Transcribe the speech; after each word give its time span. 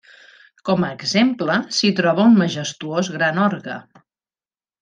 Com 0.69 0.85
a 0.85 0.89
exemple 0.93 1.57
s'hi 1.79 1.91
troba 2.01 2.25
un 2.31 2.39
majestuós 2.41 3.13
gran 3.19 3.41
orgue. 3.47 3.81